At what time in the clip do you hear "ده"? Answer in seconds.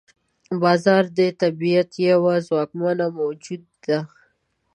3.85-3.99